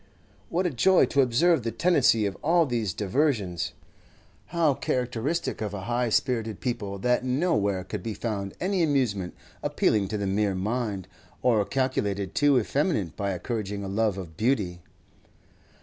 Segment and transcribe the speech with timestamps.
[0.49, 3.73] What a joy to observe the tendency of all these diversions!
[4.47, 10.07] How characteristic of a high spirited people that nowhere could be found any amusement appealing
[10.07, 11.07] to the mere mind,
[11.43, 14.81] or calculated to effeminate by encouraging a love of beauty.